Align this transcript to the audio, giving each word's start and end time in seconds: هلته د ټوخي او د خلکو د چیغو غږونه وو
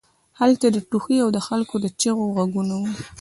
هلته 0.39 0.67
د 0.71 0.77
ټوخي 0.89 1.17
او 1.23 1.29
د 1.35 1.39
خلکو 1.47 1.75
د 1.83 1.85
چیغو 1.99 2.25
غږونه 2.35 2.73
وو 2.81 2.91